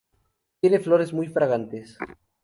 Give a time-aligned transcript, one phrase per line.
[0.61, 1.99] Tiene flores muy fragantes.